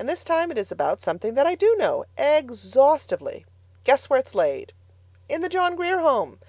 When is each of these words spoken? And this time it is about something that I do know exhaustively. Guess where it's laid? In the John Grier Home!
And 0.00 0.08
this 0.08 0.24
time 0.24 0.50
it 0.50 0.58
is 0.58 0.72
about 0.72 1.00
something 1.00 1.34
that 1.34 1.46
I 1.46 1.54
do 1.54 1.76
know 1.76 2.04
exhaustively. 2.18 3.46
Guess 3.84 4.10
where 4.10 4.18
it's 4.18 4.34
laid? 4.34 4.72
In 5.28 5.42
the 5.42 5.48
John 5.48 5.76
Grier 5.76 5.98
Home! 6.00 6.40